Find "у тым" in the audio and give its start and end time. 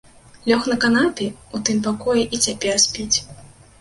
1.57-1.83